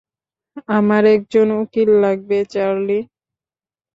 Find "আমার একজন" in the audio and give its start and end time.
0.69-1.47